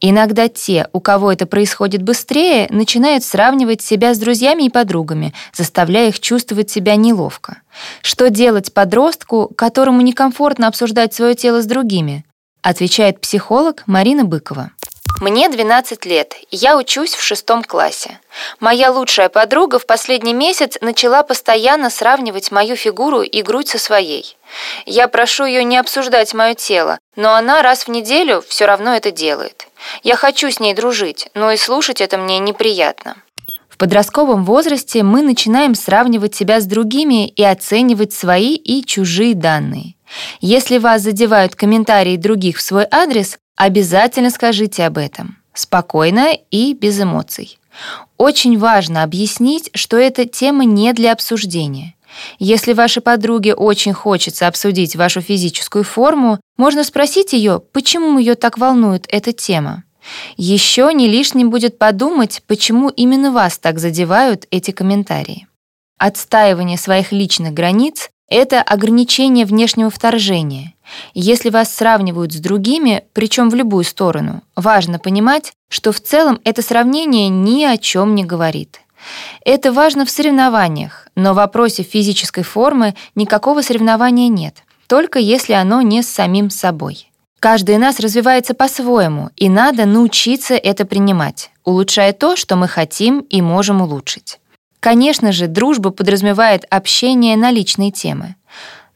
[0.00, 6.08] Иногда те, у кого это происходит быстрее, начинают сравнивать себя с друзьями и подругами, заставляя
[6.08, 7.62] их чувствовать себя неловко.
[8.02, 12.24] Что делать подростку, которому некомфортно обсуждать свое тело с другими?
[12.62, 14.70] Отвечает психолог Марина Быкова.
[15.20, 18.20] Мне 12 лет, я учусь в шестом классе.
[18.60, 24.36] Моя лучшая подруга в последний месяц начала постоянно сравнивать мою фигуру и грудь со своей.
[24.86, 29.10] Я прошу ее не обсуждать мое тело, но она раз в неделю все равно это
[29.10, 29.66] делает.
[30.04, 33.16] Я хочу с ней дружить, но и слушать это мне неприятно.
[33.68, 39.94] В подростковом возрасте мы начинаем сравнивать себя с другими и оценивать свои и чужие данные.
[40.40, 45.36] Если вас задевают комментарии других в свой адрес, Обязательно скажите об этом.
[45.52, 47.58] Спокойно и без эмоций.
[48.16, 51.96] Очень важно объяснить, что эта тема не для обсуждения.
[52.38, 58.58] Если вашей подруге очень хочется обсудить вашу физическую форму, можно спросить ее, почему ее так
[58.58, 59.82] волнует эта тема.
[60.36, 65.48] Еще не лишним будет подумать, почему именно вас так задевают эти комментарии.
[65.98, 70.74] Отстаивание своих личных границ— это ограничение внешнего вторжения—
[71.14, 76.62] если вас сравнивают с другими, причем в любую сторону, важно понимать, что в целом это
[76.62, 78.80] сравнение ни о чем не говорит.
[79.44, 84.56] Это важно в соревнованиях, но в вопросе физической формы никакого соревнования нет,
[84.86, 87.10] только если оно не с самим собой.
[87.38, 93.20] Каждый из нас развивается по-своему, и надо научиться это принимать, улучшая то, что мы хотим
[93.20, 94.40] и можем улучшить.
[94.80, 98.36] Конечно же, дружба подразумевает общение на личные темы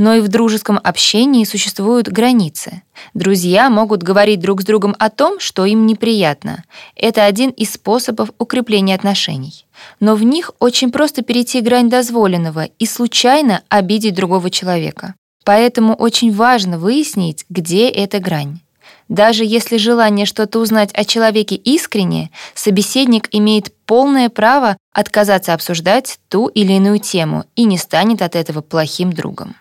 [0.00, 2.82] но и в дружеском общении существуют границы.
[3.12, 6.64] Друзья могут говорить друг с другом о том, что им неприятно.
[6.96, 9.66] Это один из способов укрепления отношений.
[10.00, 15.16] Но в них очень просто перейти грань дозволенного и случайно обидеть другого человека.
[15.44, 18.60] Поэтому очень важно выяснить, где эта грань.
[19.10, 26.46] Даже если желание что-то узнать о человеке искренне, собеседник имеет полное право отказаться обсуждать ту
[26.46, 29.56] или иную тему и не станет от этого плохим другом.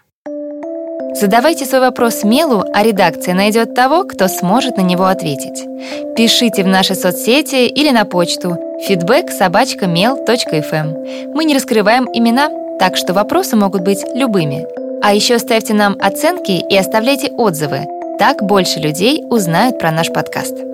[1.16, 5.66] Задавайте свой вопрос Мелу, а редакция найдет того, кто сможет на него ответить.
[6.16, 8.56] Пишите в наши соцсети или на почту
[8.88, 11.34] feedback mail.fm.
[11.34, 14.68] Мы не раскрываем имена, так что вопросы могут быть любыми.
[15.02, 17.99] А еще ставьте нам оценки и оставляйте отзывы.
[18.20, 20.69] Так больше людей узнают про наш подкаст.